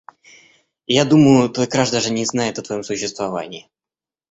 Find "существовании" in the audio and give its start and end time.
2.83-3.69